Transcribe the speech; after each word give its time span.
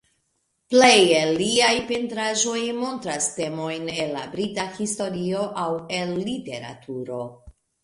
Plej 0.73 1.01
el 1.17 1.33
liaj 1.41 1.73
pentraĵoj 1.91 2.63
montras 2.79 3.29
temojn 3.37 3.87
el 3.97 4.11
la 4.17 4.25
Brita 4.33 4.67
historio, 4.81 5.45
aŭ 5.67 5.69
el 6.01 6.19
literaturo. 6.27 7.25